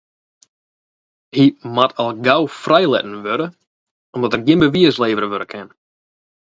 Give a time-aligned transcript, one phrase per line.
[1.35, 1.45] Hy
[1.75, 3.47] moat al gau frijlitten wurde
[4.13, 5.67] om't der gjin bewiis levere wurde kin.